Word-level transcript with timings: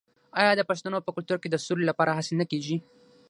آیا 0.39 0.51
د 0.57 0.61
پښتنو 0.69 0.97
په 1.05 1.09
کلتور 1.15 1.37
کې 1.41 1.49
د 1.51 1.55
سولې 1.65 1.83
لپاره 1.89 2.15
هڅې 2.17 2.33
نه 2.41 2.45
کیږي؟ 2.51 2.77